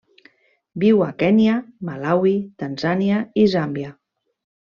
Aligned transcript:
Viu 0.83 1.03
a 1.07 1.09
Kenya, 1.23 1.57
Malawi, 1.89 2.33
Tanzània 2.63 3.23
i 3.43 3.47
Zàmbia. 3.55 3.93